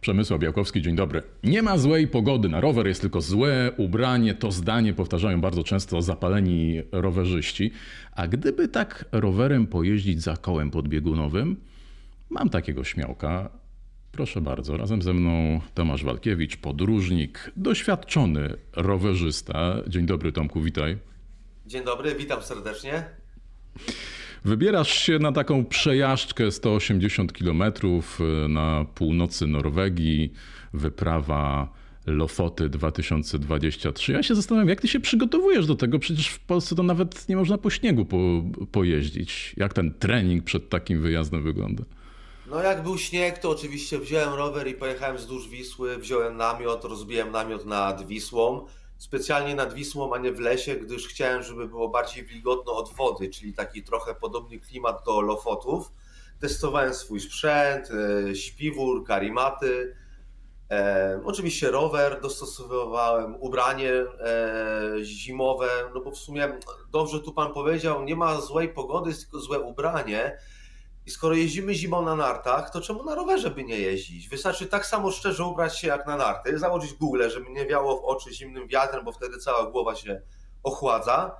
[0.00, 1.22] Przemysław Białkowski, dzień dobry.
[1.44, 4.34] Nie ma złej pogody na rower, jest tylko złe ubranie.
[4.34, 7.70] To zdanie powtarzają bardzo często zapaleni rowerzyści.
[8.12, 11.56] A gdyby tak rowerem pojeździć za kołem podbiegunowym,
[12.30, 13.50] mam takiego śmiałka.
[14.12, 19.76] Proszę bardzo, razem ze mną Tomasz Walkiewicz, podróżnik, doświadczony rowerzysta.
[19.88, 20.98] Dzień dobry Tomku, witaj.
[21.66, 23.04] Dzień dobry, witam serdecznie.
[24.44, 27.62] Wybierasz się na taką przejażdżkę 180 km
[28.48, 30.32] na północy Norwegii,
[30.74, 31.72] wyprawa
[32.06, 34.12] Lofoty 2023.
[34.12, 35.98] Ja się zastanawiam, jak ty się przygotowujesz do tego?
[35.98, 38.16] Przecież w Polsce to nawet nie można po śniegu po,
[38.72, 39.54] pojeździć.
[39.56, 41.84] Jak ten trening przed takim wyjazdem wygląda?
[42.46, 47.30] No jak był śnieg, to oczywiście wziąłem rower i pojechałem wzdłuż Wisły, wziąłem namiot, rozbiłem
[47.30, 48.66] namiot nad Wisłą
[49.00, 53.28] specjalnie nad Wisłą, a nie w lesie, gdyż chciałem, żeby było bardziej wilgotno od wody,
[53.28, 55.92] czyli taki trochę podobny klimat do Lofotów.
[56.40, 57.88] Testowałem swój sprzęt,
[58.30, 59.96] e, śpiwór, karimaty,
[60.70, 64.06] e, oczywiście rower, dostosowywałem ubranie e,
[65.02, 66.58] zimowe, no bo w sumie
[66.92, 70.38] dobrze tu Pan powiedział, nie ma złej pogody, tylko złe ubranie,
[71.06, 74.28] i skoro jeździmy zimą na nartach, to czemu na rowerze by nie jeździć?
[74.28, 78.04] Wystarczy tak samo szczerze ubrać się jak na narty, założyć Google, żeby nie wiało w
[78.04, 80.22] oczy zimnym wiatrem, bo wtedy cała głowa się
[80.62, 81.36] ochładza.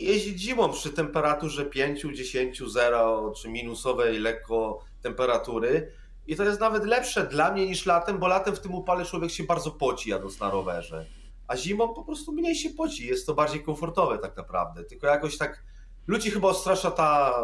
[0.00, 5.92] I jeździć zimą przy temperaturze 5, 10, 0 czy minusowej lekko temperatury.
[6.26, 9.30] I to jest nawet lepsze dla mnie niż latem, bo latem w tym upale człowiek
[9.30, 11.06] się bardzo poci jadąc na rowerze.
[11.48, 14.84] A zimą po prostu mniej się poci, jest to bardziej komfortowe tak naprawdę.
[14.84, 15.64] Tylko jakoś tak
[16.06, 17.34] ludzi chyba odstrasza ta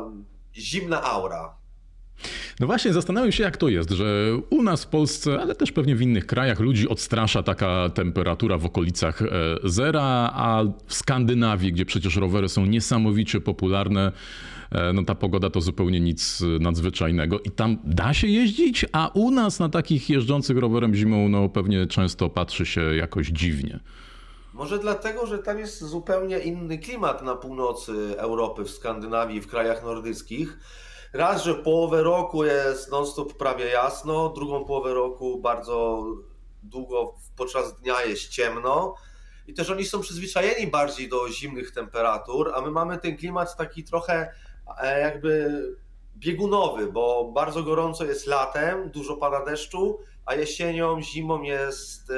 [0.57, 1.63] zimna aura.
[2.61, 5.97] No właśnie, zastanawiam się, jak to jest, że u nas w Polsce, ale też pewnie
[5.97, 9.27] w innych krajach ludzi odstrasza taka temperatura w okolicach e,
[9.65, 14.13] zera, a w Skandynawii, gdzie przecież rowery są niesamowicie popularne,
[14.71, 19.31] e, no ta pogoda to zupełnie nic nadzwyczajnego i tam da się jeździć, a u
[19.31, 23.81] nas na takich jeżdżących rowerem zimą, no pewnie często patrzy się jakoś dziwnie.
[24.53, 29.83] Może dlatego, że tam jest zupełnie inny klimat na północy Europy, w Skandynawii, w krajach
[29.85, 30.59] nordyckich.
[31.13, 36.05] Raz, że połowę roku jest non-stop prawie jasno, drugą połowę roku bardzo
[36.63, 38.95] długo podczas dnia jest ciemno.
[39.47, 43.85] I też oni są przyzwyczajeni bardziej do zimnych temperatur, a my mamy ten klimat taki
[43.85, 44.33] trochę
[44.83, 45.63] e, jakby
[46.17, 52.15] biegunowy, bo bardzo gorąco jest latem, dużo pada deszczu, a jesienią, zimą jest e,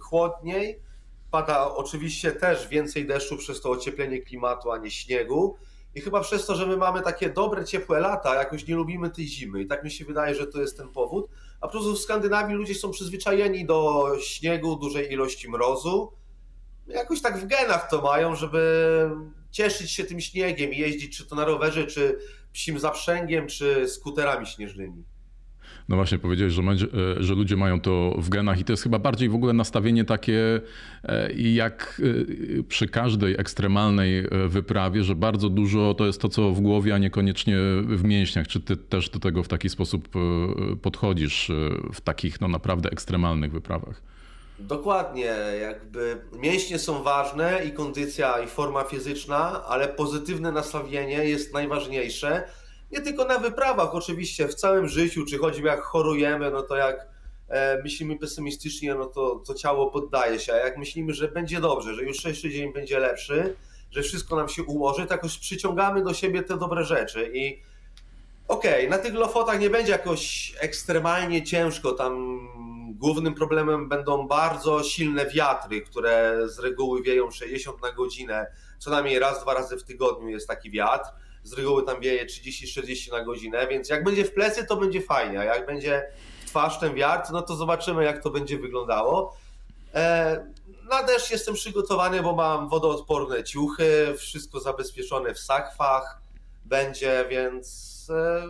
[0.00, 0.87] chłodniej
[1.30, 5.56] pada oczywiście też więcej deszczu przez to ocieplenie klimatu, a nie śniegu.
[5.94, 9.26] I chyba przez to, że my mamy takie dobre, ciepłe lata, jakoś nie lubimy tej
[9.26, 9.60] zimy.
[9.60, 11.30] I tak mi się wydaje, że to jest ten powód.
[11.60, 16.12] A po prostu w Skandynawii ludzie są przyzwyczajeni do śniegu, dużej ilości mrozu.
[16.86, 19.10] Jakoś tak w genach to mają, żeby
[19.50, 22.18] cieszyć się tym śniegiem i jeździć czy to na rowerze, czy
[22.52, 25.04] psim zaprzęgiem, czy skuterami śnieżnymi.
[25.88, 28.98] No właśnie powiedziałeś, że, e, że ludzie mają to w genach i to jest chyba
[28.98, 30.60] bardziej w ogóle nastawienie takie
[31.04, 32.02] e, jak
[32.58, 36.98] e, przy każdej ekstremalnej wyprawie, że bardzo dużo to jest to, co w głowie, a
[36.98, 37.56] niekoniecznie
[37.86, 38.48] w mięśniach.
[38.48, 40.08] Czy ty też do tego w taki sposób
[40.82, 41.52] podchodzisz
[41.92, 44.02] w takich no naprawdę ekstremalnych wyprawach?
[44.58, 52.44] Dokładnie, jakby mięśnie są ważne i kondycja i forma fizyczna, ale pozytywne nastawienie jest najważniejsze
[52.92, 57.06] nie tylko na wyprawach, oczywiście w całym życiu, czy choćby jak chorujemy, no to jak
[57.48, 61.94] e, myślimy pesymistycznie, no to, to ciało poddaje się, a jak myślimy, że będzie dobrze,
[61.94, 63.56] że jutrzejszy dzień będzie lepszy,
[63.90, 67.30] że wszystko nam się ułoży, to jakoś przyciągamy do siebie te dobre rzeczy.
[67.34, 67.62] I
[68.48, 72.38] okej, okay, na tych lofotach nie będzie jakoś ekstremalnie ciężko, tam
[72.98, 78.46] głównym problemem będą bardzo silne wiatry, które z reguły wieją 60 na godzinę,
[78.78, 81.08] co najmniej raz, dwa razy w tygodniu jest taki wiatr,
[81.48, 85.40] z reguły tam wieje 30-40 na godzinę, więc jak będzie w plecy, to będzie fajnie,
[85.40, 86.06] a jak będzie
[86.40, 89.36] w twarz ten wiatr, no to zobaczymy, jak to będzie wyglądało.
[89.94, 90.46] E,
[90.90, 96.20] na deszcz jestem przygotowany, bo mam wodoodporne ciuchy, wszystko zabezpieczone w sakwach
[96.64, 98.42] będzie, więc e,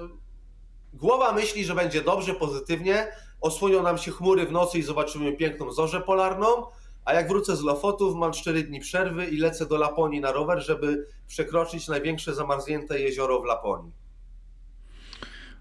[0.95, 3.13] głowa myśli, że będzie dobrze, pozytywnie.
[3.41, 6.47] Osłonią nam się chmury w nocy i zobaczymy piękną zorzę polarną
[7.09, 10.61] a jak wrócę z Lofotów, mam 4 dni przerwy i lecę do Laponii na rower,
[10.61, 13.93] żeby przekroczyć największe zamarznięte jezioro w Laponii.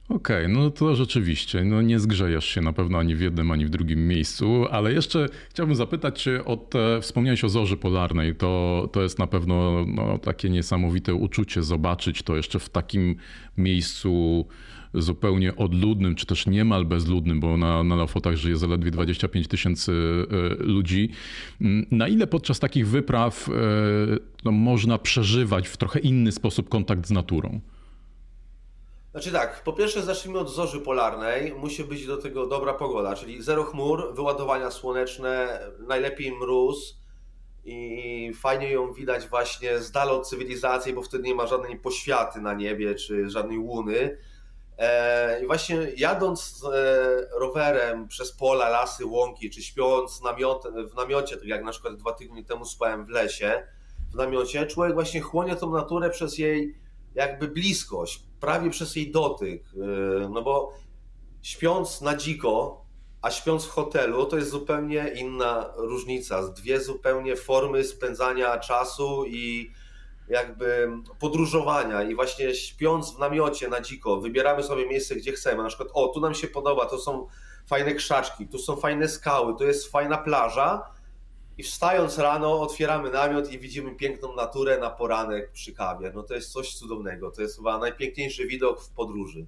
[0.09, 3.65] Okej, okay, no to rzeczywiście, no nie zgrzejesz się na pewno ani w jednym, ani
[3.65, 8.89] w drugim miejscu, ale jeszcze chciałbym zapytać Cię o te, wspomniałeś o zorzy polarnej, to,
[8.91, 13.15] to jest na pewno no, takie niesamowite uczucie zobaczyć to jeszcze w takim
[13.57, 14.45] miejscu
[14.93, 20.63] zupełnie odludnym, czy też niemal bezludnym, bo na, na Lofotach żyje zaledwie 25 tysięcy e,
[20.63, 21.09] ludzi.
[21.61, 23.51] Mm, na ile podczas takich wypraw e,
[24.45, 27.59] no, można przeżywać w trochę inny sposób kontakt z naturą?
[29.11, 31.53] Znaczy tak, po pierwsze zacznijmy od zorzy polarnej.
[31.53, 36.97] Musi być do tego dobra pogoda, czyli zero chmur, wyładowania słoneczne, najlepiej mróz
[37.65, 42.41] i fajnie ją widać właśnie z dala od cywilizacji, bo wtedy nie ma żadnej poświaty
[42.41, 44.17] na niebie czy żadnej łuny.
[44.77, 50.21] E, I właśnie jadąc e, rowerem przez pola, lasy, łąki, czy śpiąc
[50.91, 53.63] w namiocie, tak jak na przykład dwa tygodnie temu spałem w lesie,
[54.11, 56.75] w namiocie, człowiek właśnie chłonie tą naturę przez jej
[57.15, 59.63] jakby bliskość, prawie przez jej dotyk.
[59.63, 60.73] E, no bo
[61.41, 62.81] śpiąc na dziko,
[63.21, 66.47] a śpiąc w hotelu, to jest zupełnie inna różnica.
[66.47, 69.71] Dwie zupełnie formy spędzania czasu i
[70.29, 70.89] jakby
[71.19, 75.63] podróżowania i właśnie śpiąc w namiocie na dziko, wybieramy sobie miejsce, gdzie chcemy.
[75.63, 77.27] Na przykład, o, tu nam się podoba, to są
[77.67, 80.97] fajne krzaczki, tu są fajne skały, tu jest fajna plaża.
[81.57, 86.11] I wstając rano, otwieramy namiot i widzimy piękną naturę na poranek przy kawie.
[86.15, 87.31] No to jest coś cudownego.
[87.31, 89.45] To jest chyba najpiękniejszy widok w podróży.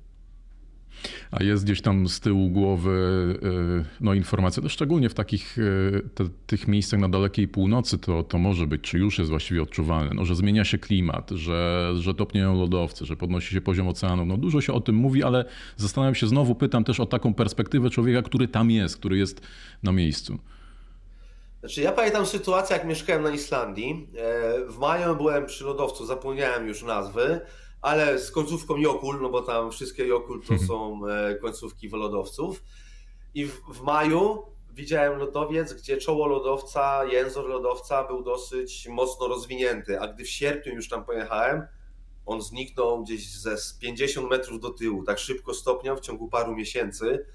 [1.32, 5.62] A jest gdzieś tam z tyłu głowy e, no, informacja, to szczególnie w takich e,
[6.10, 10.12] te, tych miejscach na dalekiej północy to, to może być, czy już jest właściwie odczuwalne,
[10.16, 14.26] no, że zmienia się klimat, że, że topnieją lodowce, że podnosi się poziom oceanu.
[14.26, 15.46] No, dużo się o tym mówi, ale
[15.78, 19.42] zastanawiam się, znowu pytam też o taką perspektywę człowieka, który tam jest, który jest
[19.84, 20.40] na miejscu.
[21.60, 24.08] Znaczy, ja pamiętam sytuację, jak mieszkałem na Islandii.
[24.18, 27.42] E, w maju byłem przy lodowcu, zapomniałem już nazwy
[27.82, 30.68] ale z końcówką Jokul, no bo tam wszystkie Jokul to mhm.
[30.68, 32.64] są e, końcówki lodowców.
[33.34, 34.44] I w, w maju
[34.74, 40.74] widziałem lodowiec, gdzie czoło lodowca, jęzor lodowca był dosyć mocno rozwinięty, a gdy w sierpniu
[40.74, 41.68] już tam pojechałem,
[42.26, 47.26] on zniknął gdzieś ze 50 metrów do tyłu, tak szybko stopniał w ciągu paru miesięcy,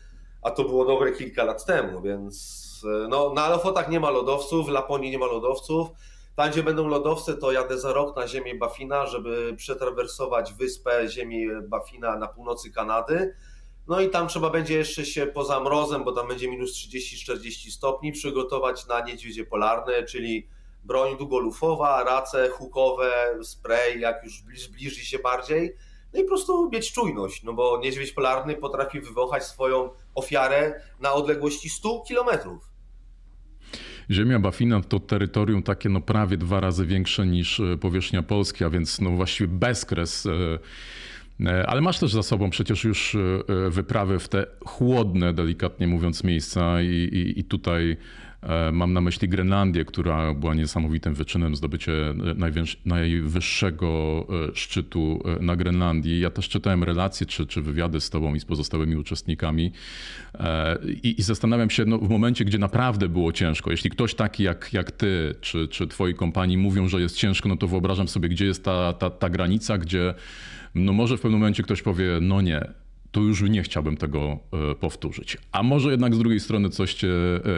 [0.43, 4.67] a to było dobre kilka lat temu, więc e, no, na Alofotach nie ma lodowców,
[4.67, 5.89] w Laponii nie ma lodowców,
[6.37, 11.47] tam, gdzie będą lodowce, to jadę za rok na ziemię Bafina, żeby przetrawersować wyspę ziemi
[11.69, 13.35] Bafina na północy Kanady.
[13.89, 18.13] No i tam trzeba będzie jeszcze się poza mrozem, bo tam będzie minus 30-40 stopni,
[18.13, 20.49] przygotować na niedźwiedzie polarne, czyli
[20.85, 25.77] broń długolufowa, race hukowe, spray, jak już zbliży się bardziej.
[26.13, 31.13] No i po prostu mieć czujność, no bo niedźwiedź polarny potrafi wywąchać swoją ofiarę na
[31.13, 32.74] odległości 100 kilometrów.
[34.11, 38.71] Ziemia Bafina to terytorium takie no prawie dwa razy większe niż e, powierzchnia Polski, a
[38.71, 40.27] więc no właściwie bezkres.
[40.27, 40.59] E,
[41.47, 43.17] e, ale masz też za sobą przecież już
[43.71, 47.97] wyprawy w te chłodne, delikatnie mówiąc, miejsca i, i, i tutaj
[48.73, 51.93] mam na myśli Grenlandię, która była niesamowitym wyczynem, zdobycie
[52.85, 56.21] najwyższego e, szczytu e, na Grenlandii.
[56.21, 59.73] Ja też czytałem relacje czy, czy wywiady z tobą i z pozostałymi uczestnikami
[61.03, 64.73] i, i zastanawiam się, no, w momencie, gdzie naprawdę było ciężko, jeśli ktoś taki jak,
[64.73, 68.47] jak ty czy, czy twoi kompanii mówią, że jest ciężko, no to wyobrażam sobie, gdzie
[68.47, 70.15] jest ta, ta, ta granica, gdzie
[70.75, 72.69] no może w pewnym momencie ktoś powie, no nie,
[73.15, 74.39] to już nie chciałbym tego
[74.71, 75.39] e, powtórzyć.
[75.53, 77.09] A może jednak z drugiej strony coś cię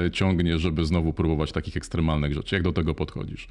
[0.07, 2.55] e, ciągnie, żeby znowu próbować takich ekstremalnych rzeczy.
[2.55, 3.49] Jak do tego podchodzisz?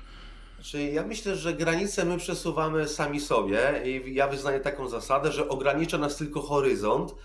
[0.62, 5.50] Czyli ja myślę, że granice my przesuwamy sami sobie i ja wyznaję taką zasadę, że
[5.50, 7.16] ogranicza nas tylko horyzont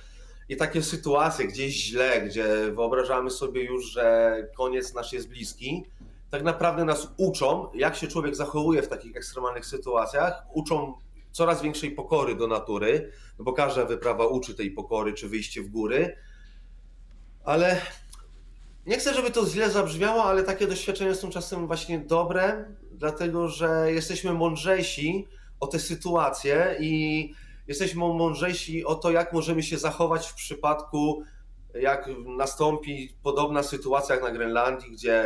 [0.48, 5.84] i takie sytuacje gdzieś źle, gdzie wyobrażamy sobie już, że koniec nasz jest bliski,
[6.30, 10.94] tak naprawdę nas uczą, jak się człowiek zachowuje w takich ekstremalnych sytuacjach, uczą
[11.32, 15.68] coraz większej pokory do natury, no bo każda wyprawa uczy tej pokory czy wyjście w
[15.68, 16.16] góry.
[17.44, 17.80] Ale
[18.86, 23.92] nie chcę, żeby to źle zabrzmiało, ale takie doświadczenia są czasem właśnie dobre, dlatego że
[23.92, 25.28] jesteśmy mądrzejsi
[25.60, 27.34] o te sytuacje i
[27.66, 31.22] jesteśmy mądrzejsi o to, jak możemy się zachować w przypadku,
[31.74, 35.24] jak nastąpi podobna sytuacja jak na Grenlandii, gdzie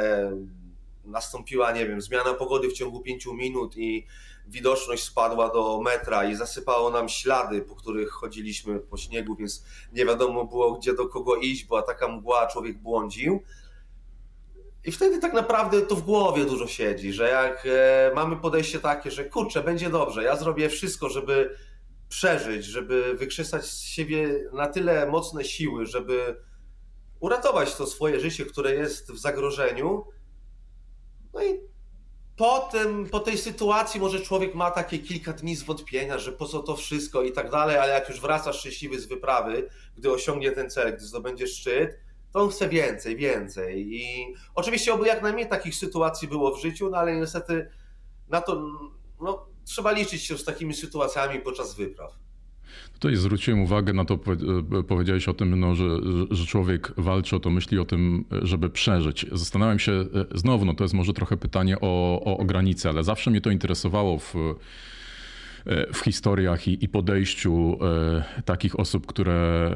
[1.05, 4.07] nastąpiła, nie wiem, zmiana pogody w ciągu pięciu minut i
[4.47, 10.07] widoczność spadła do metra i zasypało nam ślady, po których chodziliśmy po śniegu, więc nie
[10.07, 13.43] wiadomo było, gdzie do kogo iść, była taka mgła, człowiek błądził.
[14.85, 19.11] I wtedy tak naprawdę to w głowie dużo siedzi, że jak e, mamy podejście takie,
[19.11, 21.57] że kurczę, będzie dobrze, ja zrobię wszystko, żeby
[22.09, 26.37] przeżyć, żeby wykrzesać z siebie na tyle mocne siły, żeby
[27.21, 30.05] uratować to swoje życie, które jest w zagrożeniu.
[31.35, 31.61] No i
[32.37, 36.63] po, tym, po tej sytuacji może człowiek ma takie kilka dni zwątpienia, że po co
[36.63, 40.71] to wszystko i tak dalej, ale jak już wraca szczęśliwy z wyprawy, gdy osiągnie ten
[40.71, 41.99] cel, gdy zdobędzie szczyt,
[42.33, 43.87] to on chce więcej, więcej.
[43.95, 47.71] I oczywiście oby jak najmniej takich sytuacji było w życiu, no ale niestety
[48.29, 48.63] na to
[49.21, 52.13] no, trzeba liczyć się z takimi sytuacjami podczas wypraw.
[52.93, 55.89] Tutaj zwróciłem uwagę na to, e, powiedziałeś o tym, no, że,
[56.31, 59.27] że człowiek walczy o to, myśli o tym, żeby przeżyć.
[59.33, 63.05] Zastanawiam się e, znowu, no to jest może trochę pytanie o, o, o granice, ale
[63.05, 64.35] zawsze mnie to interesowało w
[65.93, 67.79] w historiach i, i podejściu
[68.45, 69.71] takich osób, które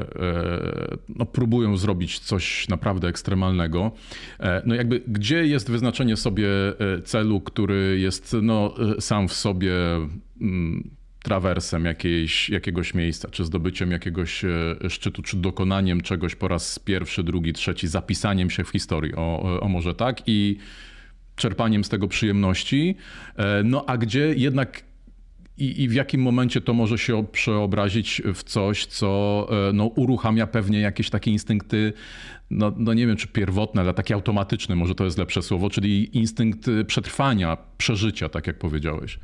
[1.08, 3.92] no, próbują zrobić coś naprawdę ekstremalnego.
[4.64, 6.48] No jakby gdzie jest wyznaczenie sobie
[7.04, 9.74] celu, który jest no, sam w sobie
[10.40, 10.90] mm,
[11.28, 14.50] trawersem jakiejś, jakiegoś miejsca, czy zdobyciem jakiegoś e,
[14.88, 19.68] szczytu, czy dokonaniem czegoś po raz pierwszy, drugi, trzeci, zapisaniem się w historii, o, o
[19.68, 20.56] może tak, i
[21.36, 22.96] czerpaniem z tego przyjemności.
[23.36, 24.82] E, no a gdzie jednak
[25.58, 30.46] i, i, w jakim momencie to może się przeobrazić w coś, co e, no, uruchamia
[30.46, 31.92] pewnie jakieś takie instynkty,
[32.50, 36.16] no, no nie wiem czy pierwotne, ale takie automatyczne, może to jest lepsze słowo, czyli
[36.18, 39.18] instynkt przetrwania, przeżycia, tak jak powiedziałeś.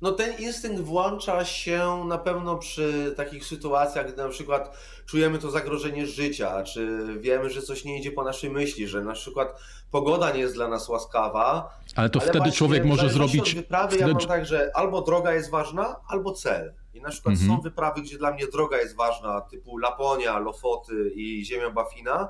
[0.00, 4.76] No ten instynkt włącza się na pewno przy takich sytuacjach, gdy na przykład
[5.06, 9.12] czujemy to zagrożenie życia, czy wiemy, że coś nie idzie po naszej myśli, że na
[9.12, 11.78] przykład pogoda nie jest dla nas łaskawa.
[11.96, 13.54] Ale to ale wtedy człowiek może zrobić.
[13.54, 14.10] Wyprawy wtedy...
[14.10, 16.74] ja mam tak, że albo droga jest ważna, albo cel.
[16.94, 17.50] I na przykład mhm.
[17.50, 22.28] są wyprawy, gdzie dla mnie droga jest ważna, typu Laponia, Lofoty i Ziemia Bafina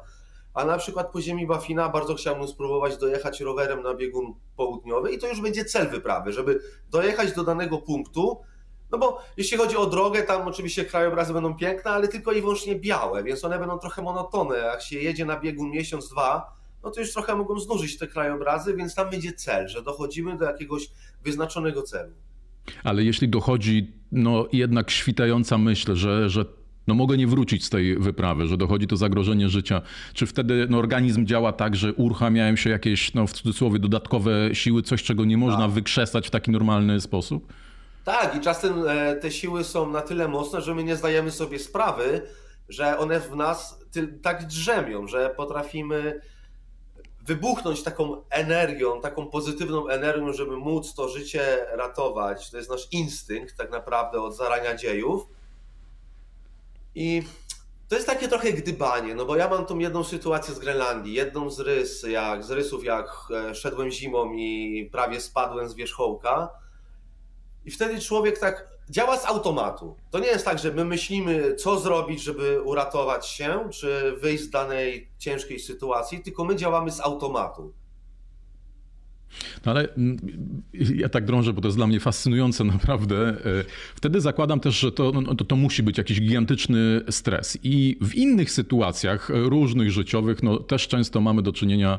[0.58, 5.18] a na przykład po ziemi Bafina bardzo chciałbym spróbować dojechać rowerem na biegun południowy i
[5.18, 6.60] to już będzie cel wyprawy, żeby
[6.90, 8.40] dojechać do danego punktu,
[8.90, 12.74] no bo jeśli chodzi o drogę, tam oczywiście krajobrazy będą piękne, ale tylko i wyłącznie
[12.74, 14.58] białe, więc one będą trochę monotone.
[14.58, 18.74] Jak się jedzie na biegun miesiąc, dwa, no to już trochę mogą znużyć te krajobrazy,
[18.74, 20.90] więc tam będzie cel, że dochodzimy do jakiegoś
[21.22, 22.12] wyznaczonego celu.
[22.84, 26.44] Ale jeśli dochodzi no, jednak świtająca myśl, że, że
[26.88, 29.82] no mogę nie wrócić z tej wyprawy, że dochodzi to zagrożenie życia.
[30.14, 34.82] Czy wtedy no, organizm działa tak, że uruchamiają się jakieś, no, w cudzysłowie, dodatkowe siły,
[34.82, 35.70] coś czego nie można tak.
[35.70, 37.52] wykrzesać w taki normalny sposób?
[38.04, 41.58] Tak, i czasem e, te siły są na tyle mocne, że my nie zdajemy sobie
[41.58, 42.22] sprawy,
[42.68, 43.80] że one w nas
[44.22, 46.20] tak drzemią, że potrafimy
[47.26, 52.50] wybuchnąć taką energią, taką pozytywną energią, żeby móc to życie ratować.
[52.50, 55.37] To jest nasz instynkt tak naprawdę od zarania dziejów.
[57.00, 57.22] I
[57.88, 61.50] to jest takie trochę gdybanie, no bo ja mam tą jedną sytuację z Grenlandii, jedną
[61.50, 66.50] z rys, jak, z rysów, jak e, szedłem zimą i prawie spadłem z wierzchołka.
[67.64, 69.96] I wtedy człowiek tak działa z automatu.
[70.10, 74.50] To nie jest tak, że my myślimy, co zrobić, żeby uratować się, czy wyjść z
[74.50, 77.72] danej ciężkiej sytuacji, tylko my działamy z automatu.
[79.66, 80.18] No ale mm,
[80.94, 83.28] ja tak drążę, bo to jest dla mnie fascynujące naprawdę.
[83.28, 83.34] E,
[83.94, 87.58] wtedy zakładam też, że to, no, to, to, musi być jakiś gigantyczny stres.
[87.62, 91.98] I w innych sytuacjach e, różnych życiowych no, też często mamy do czynienia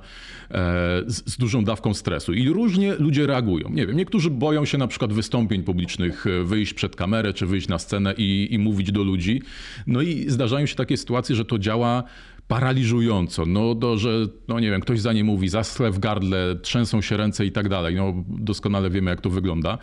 [0.51, 2.33] e, z, z dużą dawką stresu.
[2.33, 3.69] I różnie ludzie reagują.
[3.69, 7.79] Nie wiem, niektórzy boją się na przykład wystąpień publicznych, wyjść przed kamerę, czy wyjść na
[7.79, 9.41] scenę i, i mówić do ludzi.
[9.88, 12.03] No i zdarzają się takie sytuacje, że to działa
[12.50, 14.10] paraliżująco, no to, że,
[14.48, 17.70] no nie wiem, ktoś za nie mówi, zaschle w gardle, trzęsą się ręce i tak
[17.70, 19.77] dalej, no doskonale wiemy jak to wygląda.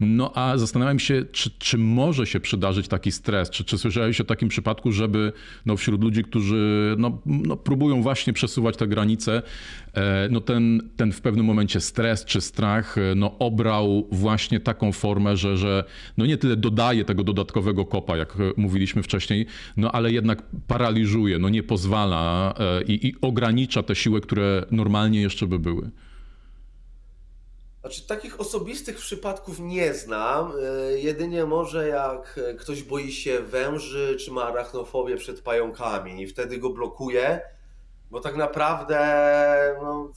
[0.00, 4.24] No a zastanawiam się, czy, czy może się przydarzyć taki stres, czy, czy słyszałeś o
[4.24, 5.32] takim przypadku, żeby
[5.66, 9.42] no, wśród ludzi, którzy no, no, próbują właśnie przesuwać te granice,
[10.30, 15.36] no ten, ten w pewnym momencie stres czy strach e, no, obrał właśnie taką formę,
[15.36, 15.84] że, że
[16.16, 21.48] no nie tyle dodaje tego dodatkowego kopa, jak mówiliśmy wcześniej, no ale jednak paraliżuje, no
[21.48, 25.90] nie pozwala e, i, i ogranicza te siły, które normalnie jeszcze by były.
[27.80, 30.52] Znaczy, takich osobistych przypadków nie znam.
[30.62, 36.58] E, jedynie może jak ktoś boi się węży, czy ma arachnofobię przed pająkami i wtedy
[36.58, 37.40] go blokuje,
[38.10, 38.98] bo tak naprawdę,
[39.82, 40.12] no,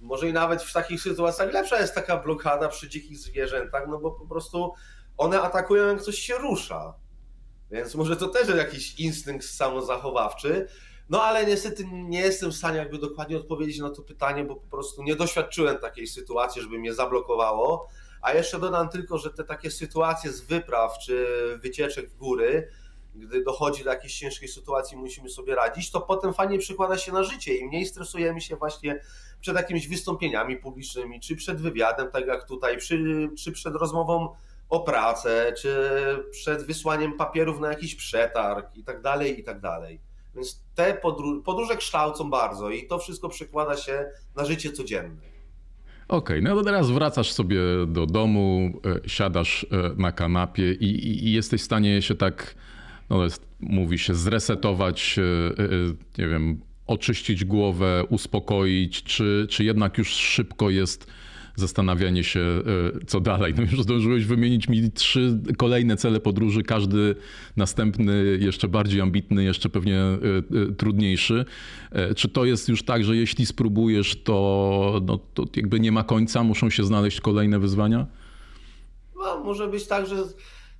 [0.00, 4.10] może i nawet w takich sytuacjach lepsza jest taka blokada przy dzikich zwierzętach, no bo
[4.10, 4.72] po prostu
[5.16, 6.94] one atakują, jak coś się rusza.
[7.70, 10.68] Więc może to też jakiś instynkt samozachowawczy.
[11.08, 14.66] No ale niestety nie jestem w stanie jakby dokładnie odpowiedzieć na to pytanie, bo po
[14.66, 17.88] prostu nie doświadczyłem takiej sytuacji, żeby mnie zablokowało.
[18.22, 21.26] A jeszcze dodam tylko, że te takie sytuacje z wypraw czy
[21.62, 22.68] wycieczek w góry,
[23.16, 27.22] gdy dochodzi do jakiejś ciężkiej sytuacji, musimy sobie radzić, to potem fajnie przekłada się na
[27.22, 29.00] życie i mniej stresujemy się właśnie
[29.40, 34.28] przed jakimiś wystąpieniami publicznymi, czy przed wywiadem, tak jak tutaj, czy, czy przed rozmową
[34.68, 35.90] o pracę, czy
[36.30, 40.00] przed wysłaniem papierów na jakiś przetarg i tak dalej, i tak dalej.
[40.34, 45.36] Więc te podróże, podróże kształcą bardzo i to wszystko przekłada się na życie codzienne.
[46.08, 48.70] Okej, okay, no to teraz wracasz sobie do domu,
[49.04, 52.54] e, siadasz e, na kanapie i, i, i jesteś w stanie się tak,
[53.10, 60.08] no jest, mówi się, zresetować, e, nie wiem, oczyścić głowę, uspokoić, czy, czy jednak już
[60.08, 61.06] szybko jest
[61.56, 62.62] zastanawianie się, e,
[63.06, 63.54] co dalej.
[63.56, 67.14] No już zdążyłeś wymienić mi trzy kolejne cele podróży, każdy
[67.56, 70.16] następny jeszcze bardziej ambitny, jeszcze pewnie e,
[70.62, 71.44] e, trudniejszy.
[72.16, 76.42] Czy to jest już tak, że jeśli spróbujesz, to, no, to jakby nie ma końca,
[76.42, 78.06] muszą się znaleźć kolejne wyzwania?
[79.16, 80.16] No, może być tak, że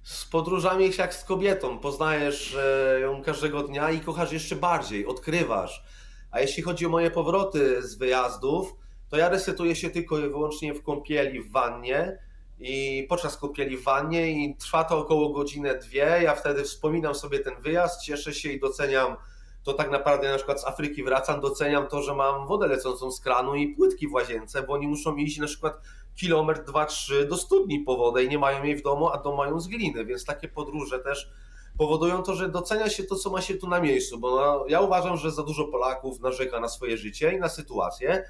[0.07, 1.79] z podróżami jest jak z kobietą.
[1.79, 5.85] Poznajesz e, ją każdego dnia i kochasz jeszcze bardziej, odkrywasz.
[6.31, 8.75] A jeśli chodzi o moje powroty z wyjazdów,
[9.11, 12.19] to ja resetuję się tylko i wyłącznie w kąpieli w wannie
[12.59, 16.21] i podczas kąpieli w wannie i trwa to około godzinę, dwie.
[16.23, 19.17] Ja wtedy wspominam sobie ten wyjazd, cieszę się i doceniam
[19.63, 23.21] to tak naprawdę na przykład z Afryki wracam, doceniam to, że mam wodę lecącą z
[23.21, 25.81] kranu i płytki w łazience, bo oni muszą iść na przykład
[26.16, 29.37] kilometr, dwa, trzy do studni po wodę i nie mają jej w domu, a dom
[29.37, 31.30] mają z gliny, więc takie podróże też
[31.78, 34.80] powodują to, że docenia się to, co ma się tu na miejscu, bo no, ja
[34.80, 38.25] uważam, że za dużo Polaków narzeka na swoje życie i na sytuację,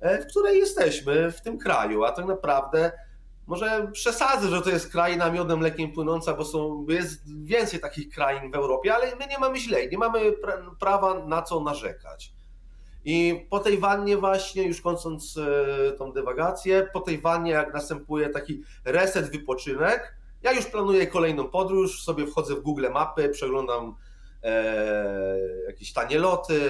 [0.00, 2.92] e, w której jesteśmy w tym kraju, a tak naprawdę
[3.46, 8.50] może przesadzę, że to jest kraina miodem mlekiem płynąca, bo są, jest więcej takich krain
[8.50, 10.20] w Europie, ale my nie mamy źle, nie mamy
[10.80, 12.32] prawa na co narzekać.
[13.04, 18.28] I po tej wannie właśnie, już kończąc e, tą dywagację, po tej wannie jak następuje
[18.28, 23.96] taki reset, wypoczynek, ja już planuję kolejną podróż, sobie wchodzę w Google Mapy, przeglądam
[24.42, 26.60] e, jakieś tanie loty,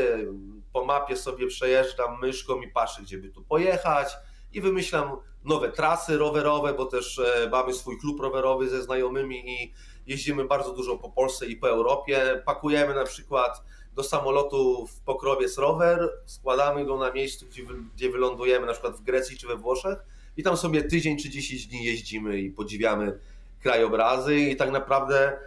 [0.73, 4.17] po mapie sobie przejeżdżam myszką i patrzę, gdzie by tu pojechać
[4.53, 9.73] i wymyślam nowe trasy rowerowe, bo też e, mamy swój klub rowerowy ze znajomymi i
[10.07, 12.43] jeździmy bardzo dużo po Polsce i po Europie.
[12.47, 13.63] Pakujemy na przykład
[13.95, 17.63] do samolotu w Pokrowiec rower, składamy go na miejscu, gdzie,
[17.95, 19.99] gdzie wylądujemy, na przykład w Grecji czy we Włoszech
[20.37, 23.19] i tam sobie tydzień czy 10 dni jeździmy i podziwiamy
[23.61, 25.39] krajobrazy i tak naprawdę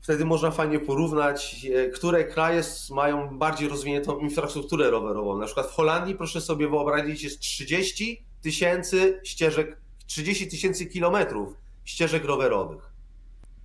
[0.00, 5.38] wtedy można fajnie porównać, e, które kraje mają bardziej rozwiniętą infrastrukturę rowerową.
[5.38, 12.24] Na przykład w Holandii, proszę sobie wyobrazić, jest 30 tysięcy ścieżek, 30 tysięcy kilometrów ścieżek
[12.24, 12.93] rowerowych.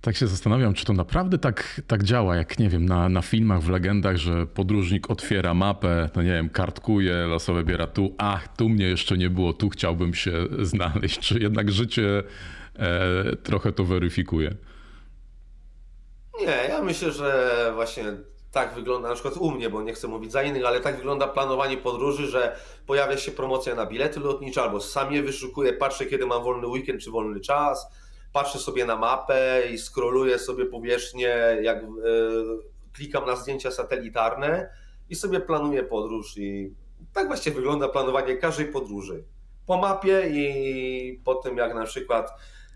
[0.00, 3.60] Tak się zastanawiam, czy to naprawdę tak, tak działa, jak nie wiem, na, na filmach,
[3.60, 8.68] w legendach, że podróżnik otwiera mapę, no nie wiem, kartkuje, losowe biera tu, ach, tu
[8.68, 10.32] mnie jeszcze nie było, tu chciałbym się
[10.72, 12.22] znaleźć, czy jednak życie
[12.78, 14.54] e, trochę to weryfikuje?
[16.40, 18.04] Nie, ja myślę, że właśnie
[18.52, 21.28] tak wygląda na przykład u mnie, bo nie chcę mówić za innych, ale tak wygląda
[21.28, 26.26] planowanie podróży, że pojawia się promocja na bilety lotnicze, albo sam je wyszukuję, patrzę kiedy
[26.26, 27.86] mam wolny weekend czy wolny czas,
[28.32, 32.58] patrzę sobie na mapę i scrolluję sobie powierzchnię, jak yy,
[32.92, 34.70] klikam na zdjęcia satelitarne
[35.08, 36.74] i sobie planuję podróż i
[37.12, 39.24] tak właśnie wygląda planowanie każdej podróży.
[39.66, 42.30] Po mapie i po tym jak na przykład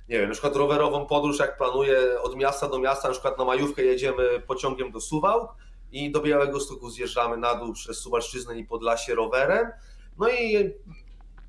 [0.08, 3.44] nie wiem, na przykład rowerową podróż, jak planuję od miasta do miasta, na przykład na
[3.44, 5.54] majówkę jedziemy pociągiem do Suwałk
[5.92, 9.70] i do Białego Stoku zjeżdżamy na dół przez Suwalszczyznę i Podlasie rowerem.
[10.18, 10.72] No i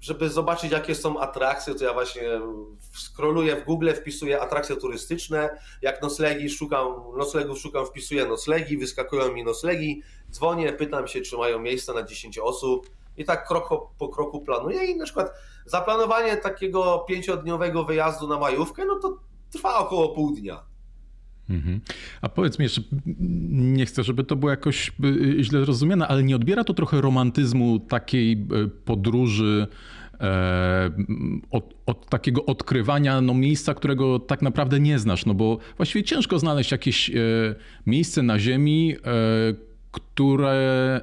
[0.05, 2.23] żeby zobaczyć, jakie są atrakcje, to ja właśnie
[2.93, 5.57] scrolluję w Google, wpisuję atrakcje turystyczne.
[5.81, 6.87] Jak noclegi szukam,
[7.17, 12.39] noclegów szukam, wpisuję noclegi, wyskakują mi noclegi, dzwonię, pytam się, czy mają miejsce na 10
[12.39, 15.31] osób i tak krok po kroku planuję i na przykład
[15.65, 19.17] zaplanowanie takiego pięciodniowego wyjazdu na majówkę, no to
[19.51, 20.63] trwa około pół dnia.
[21.49, 21.81] Mhm.
[22.21, 22.81] A powiedz mi jeszcze,
[23.49, 27.79] nie chcę, żeby to było jakoś y, źle rozumiane, ale nie odbiera to trochę romantyzmu
[27.79, 29.67] takiej y, podróży,
[30.19, 30.91] e,
[31.51, 36.39] od, od, takiego odkrywania no, miejsca, którego tak naprawdę nie znasz, no bo właściwie ciężko
[36.39, 37.13] znaleźć jakieś e,
[37.85, 41.01] miejsce na Ziemi, e, które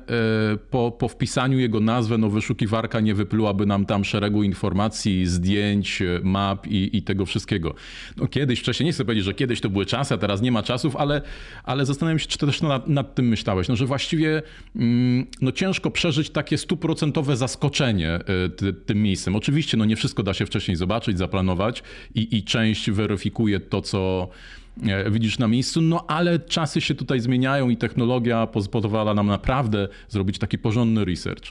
[0.53, 6.03] e, po, po wpisaniu jego nazwy, no wyszukiwarka nie wyplułaby nam tam szeregu informacji, zdjęć,
[6.23, 7.75] map i, i tego wszystkiego.
[8.17, 10.63] No kiedyś, wcześniej, nie chcę powiedzieć, że kiedyś to były czasy, a teraz nie ma
[10.63, 11.23] czasów, ale,
[11.65, 14.43] ale zastanawiam się, czy też nad, nad tym myślałeś, no, że właściwie
[14.77, 19.37] mm, no, ciężko przeżyć takie stuprocentowe zaskoczenie e, ty, tym miejscem.
[19.37, 21.83] Oczywiście no, nie wszystko da się wcześniej zobaczyć, zaplanować
[22.15, 24.29] i, i część weryfikuje to, co
[24.62, 24.62] E,
[25.11, 30.39] widzisz na miejscu, no ale czasy się tutaj zmieniają i technologia pozwala nam naprawdę zrobić
[30.39, 31.45] taki porządny research.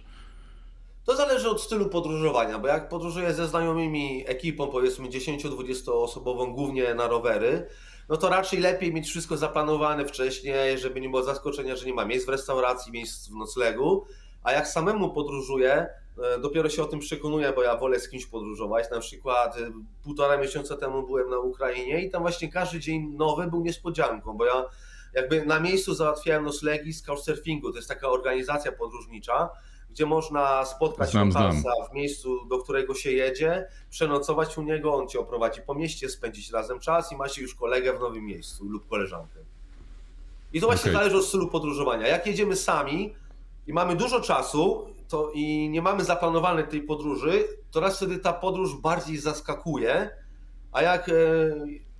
[1.06, 6.94] To zależy od stylu podróżowania, bo jak podróżuję ze znajomymi ekipą, powiedzmy 10-20 osobową, głównie
[6.96, 7.68] na rowery,
[8.10, 12.06] no to raczej lepiej mieć wszystko zaplanowane wcześniej, żeby nie było zaskoczenia, że nie ma
[12.06, 14.06] miejsc w restauracji, miejsc w noclegu.
[14.44, 16.01] A jak samemu podróżuję, E,
[16.42, 18.92] dopiero się o tym przekonuję, bo ja wolę z kimś podróżować.
[18.92, 19.72] Na przykład e,
[20.04, 24.46] półtora miesiąca temu byłem na Ukrainie i tam właśnie każdy dzień nowy był niespodzianką, bo
[24.46, 24.66] ja
[25.14, 27.72] jakby na miejscu załatwiałem noclegi z Couchsurfingu.
[27.72, 29.50] To jest taka organizacja podróżnicza,
[29.90, 31.32] gdzie można spotkać znam,
[31.92, 36.52] w miejscu, do którego się jedzie, przenocować u niego, on cię oprowadzi po mieście, spędzić
[36.52, 39.40] razem czas i macie już kolegę w nowym miejscu lub koleżankę.
[40.54, 41.02] I to właśnie okay.
[41.02, 42.08] zależy od stylu podróżowania.
[42.08, 43.16] Jak jedziemy sami
[43.68, 48.34] i mamy dużo czasu, to i nie mamy zaplanowanej tej podróży, to raz wtedy ta
[48.34, 50.10] podróż bardziej zaskakuje,
[50.72, 51.14] a jak e,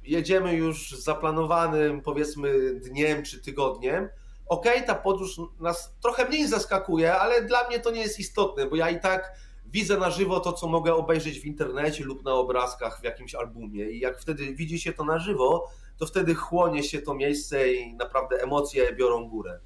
[0.04, 4.10] jedziemy już z zaplanowanym powiedzmy dniem czy tygodniem,
[4.48, 8.76] ok, ta podróż nas trochę mniej zaskakuje, ale dla mnie to nie jest istotne, bo
[8.76, 9.32] ja i tak
[9.66, 13.92] widzę na żywo to, co mogę obejrzeć w internecie lub na obrazkach w jakimś albumie.
[13.92, 17.96] I jak wtedy widzi się to na żywo, to wtedy chłonie się to miejsce i
[17.96, 19.60] naprawdę emocje biorą górę.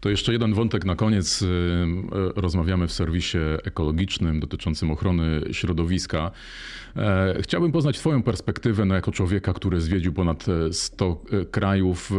[0.00, 1.42] To jeszcze jeden wątek na koniec.
[1.42, 1.48] Y, y,
[2.36, 6.30] rozmawiamy w serwisie ekologicznym dotyczącym ochrony środowiska.
[6.96, 12.12] E, chciałbym poznać Twoją perspektywę no, jako człowieka, który zwiedził ponad 100 e, krajów.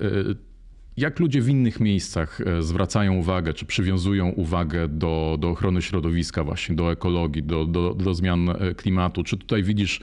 [0.00, 0.52] E,
[0.96, 6.76] jak ludzie w innych miejscach zwracają uwagę, czy przywiązują uwagę do, do ochrony środowiska, właśnie
[6.76, 9.24] do ekologii, do, do, do zmian klimatu?
[9.24, 10.00] Czy tutaj widzisz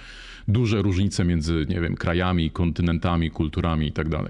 [0.48, 4.24] duże różnice między, nie wiem, krajami, kontynentami, kulturami itd.?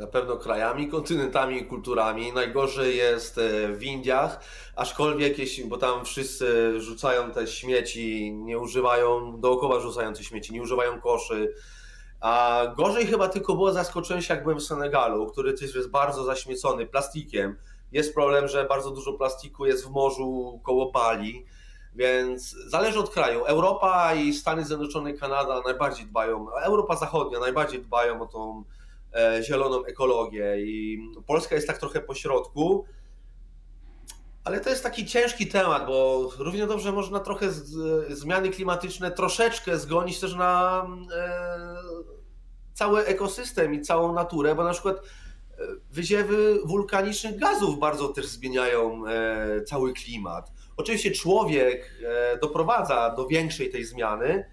[0.00, 2.32] Na pewno krajami, kontynentami i kulturami.
[2.32, 4.40] Najgorzej jest e, w Indiach,
[4.76, 10.62] aczkolwiek jeśli, bo tam wszyscy rzucają te śmieci, nie używają, dookoła rzucają te śmieci, nie
[10.62, 11.54] używają koszy.
[12.20, 16.24] A gorzej chyba tylko było zaskoczenie się, jak byłem w Senegalu, który też jest bardzo
[16.24, 17.56] zaśmiecony plastikiem.
[17.92, 21.46] Jest problem, że bardzo dużo plastiku jest w morzu koło Bali,
[21.94, 23.44] więc zależy od kraju.
[23.44, 28.64] Europa i Stany Zjednoczone, Kanada najbardziej dbają, Europa Zachodnia najbardziej dbają o tą
[29.42, 32.84] zieloną ekologię i Polska jest tak trochę po środku.
[34.44, 37.68] Ale to jest taki ciężki temat, bo równie dobrze można trochę z,
[38.18, 42.10] zmiany klimatyczne troszeczkę zgonić też na e,
[42.74, 45.02] cały ekosystem i całą naturę, bo na przykład e,
[45.90, 50.52] wyziewy wulkanicznych gazów bardzo też zmieniają e, cały klimat.
[50.76, 54.44] Oczywiście człowiek e, doprowadza do większej tej zmiany,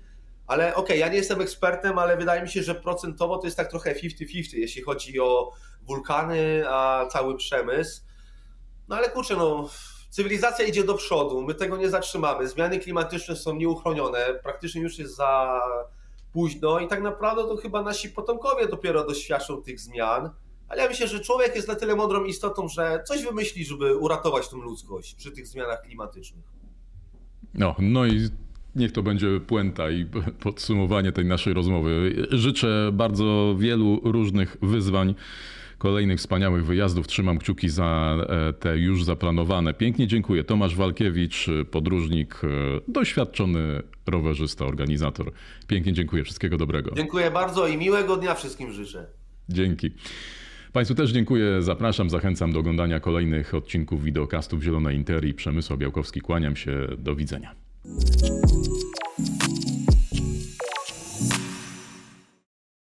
[0.48, 3.58] ale okej, okay, ja nie jestem ekspertem, ale wydaje mi się, że procentowo to jest
[3.58, 8.02] tak trochę 50-50, jeśli chodzi o wulkany, a cały przemysł.
[8.88, 9.70] No ale kurczę, no,
[10.10, 12.48] cywilizacja idzie do przodu, my tego nie zatrzymamy.
[12.48, 15.62] Zmiany klimatyczne są nieuchronione, praktycznie już jest za
[16.34, 20.30] późno i tak naprawdę to chyba nasi potomkowie dopiero doświadczą tych zmian.
[20.68, 24.50] Ale ja myślę, że człowiek jest na tyle mądrą istotą, że coś wymyśli, żeby uratować
[24.50, 26.46] tą ludzkość przy tych zmianach klimatycznych.
[27.54, 28.30] No, no i
[28.78, 30.06] Niech to będzie puenta i
[30.46, 32.16] podsumowanie tej naszej rozmowy.
[32.32, 35.16] Życzę bardzo wielu różnych wyzwań,
[35.78, 37.08] kolejnych wspaniałych wyjazdów.
[37.08, 39.74] Trzymam kciuki za e, te już zaplanowane.
[39.74, 40.44] Pięknie dziękuję.
[40.44, 42.48] Tomasz Walkiewicz, podróżnik, e,
[42.88, 45.32] doświadczony rowerzysta, organizator.
[45.68, 46.24] Pięknie dziękuję.
[46.24, 46.92] Wszystkiego dobrego.
[46.96, 49.06] Dziękuję bardzo i miłego dnia wszystkim życzę.
[49.50, 49.92] Dzięki.
[50.74, 55.34] Państwu też dziękuję, zapraszam, zachęcam do oglądania kolejnych odcinków wideokastów Zielonej Interii.
[55.34, 57.56] Przemysł Białkowski, kłaniam się, do widzenia.